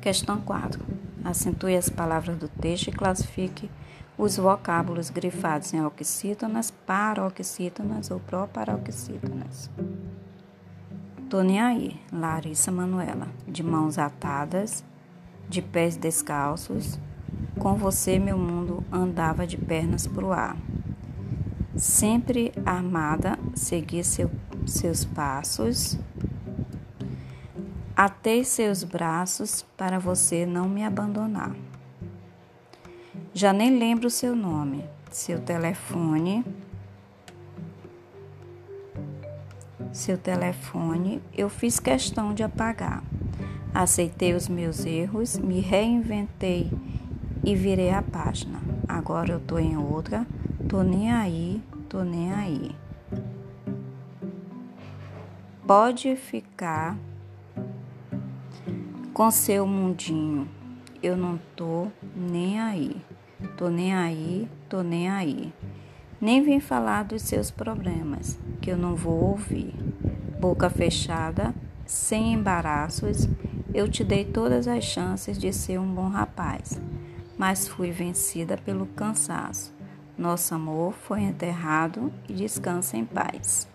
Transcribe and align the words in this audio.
Questão 0.00 0.40
4. 0.40 0.84
Acentue 1.24 1.76
as 1.76 1.90
palavras 1.90 2.36
do 2.36 2.48
texto 2.48 2.88
e 2.88 2.92
classifique 2.92 3.70
os 4.16 4.36
vocábulos 4.36 5.10
grifados 5.10 5.72
em 5.72 5.84
oxítonas, 5.84 6.70
paroxítonas 6.70 8.10
ou 8.10 8.18
proparoxítonas. 8.18 9.70
Tô 11.30 11.42
nem 11.42 11.60
aí, 11.60 12.00
Larissa 12.12 12.72
Manuela. 12.72 13.28
De 13.46 13.62
mãos 13.62 13.98
atadas, 13.98 14.82
de 15.48 15.62
pés 15.62 15.96
descalços, 15.96 16.98
com 17.58 17.74
você 17.74 18.18
meu 18.18 18.38
mundo 18.38 18.82
andava 18.90 19.46
de 19.46 19.56
pernas 19.56 20.06
pro 20.06 20.32
ar. 20.32 20.56
Sempre 21.76 22.52
armada, 22.66 23.38
segui 23.54 24.02
seu, 24.02 24.30
seus 24.66 25.04
passos, 25.04 25.98
atei 27.98 28.44
seus 28.44 28.84
braços 28.84 29.66
para 29.76 29.98
você 29.98 30.46
não 30.46 30.68
me 30.68 30.84
abandonar. 30.84 31.52
Já 33.34 33.52
nem 33.52 33.76
lembro 33.76 34.06
o 34.06 34.10
seu 34.10 34.36
nome, 34.36 34.84
seu 35.10 35.40
telefone 35.40 36.44
seu 39.92 40.16
telefone, 40.16 41.20
eu 41.36 41.48
fiz 41.48 41.80
questão 41.80 42.32
de 42.32 42.44
apagar. 42.44 43.02
Aceitei 43.74 44.32
os 44.32 44.46
meus 44.46 44.84
erros, 44.84 45.36
me 45.36 45.58
reinventei 45.58 46.70
e 47.42 47.56
virei 47.56 47.90
a 47.90 48.02
página. 48.02 48.60
Agora 48.86 49.32
eu 49.32 49.40
tô 49.40 49.58
em 49.58 49.76
outra, 49.76 50.24
tô 50.68 50.82
nem 50.82 51.10
aí, 51.10 51.60
tô 51.88 52.04
nem 52.04 52.32
aí. 52.32 52.76
Pode 55.66 56.14
ficar 56.14 56.96
com 59.18 59.32
seu 59.32 59.66
mundinho. 59.66 60.48
Eu 61.02 61.16
não 61.16 61.40
tô 61.56 61.88
nem 62.14 62.60
aí. 62.60 62.96
Tô 63.56 63.68
nem 63.68 63.92
aí, 63.92 64.48
tô 64.68 64.80
nem 64.80 65.10
aí. 65.10 65.52
Nem 66.20 66.40
vim 66.40 66.60
falar 66.60 67.02
dos 67.02 67.22
seus 67.22 67.50
problemas, 67.50 68.38
que 68.60 68.70
eu 68.70 68.76
não 68.76 68.94
vou 68.94 69.30
ouvir. 69.30 69.74
Boca 70.40 70.70
fechada, 70.70 71.52
sem 71.84 72.32
embaraços, 72.32 73.28
eu 73.74 73.88
te 73.88 74.04
dei 74.04 74.24
todas 74.24 74.68
as 74.68 74.84
chances 74.84 75.36
de 75.36 75.52
ser 75.52 75.80
um 75.80 75.92
bom 75.92 76.08
rapaz, 76.08 76.80
mas 77.36 77.66
fui 77.66 77.90
vencida 77.90 78.56
pelo 78.56 78.86
cansaço. 78.86 79.74
Nosso 80.16 80.54
amor 80.54 80.92
foi 80.92 81.22
enterrado 81.22 82.12
e 82.28 82.34
descansa 82.34 82.96
em 82.96 83.04
paz. 83.04 83.66